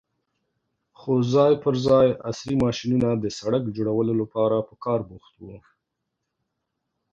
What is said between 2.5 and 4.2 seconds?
ماشينونه د سړک جوړولو